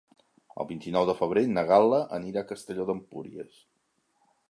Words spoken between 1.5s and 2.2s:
na Gal·la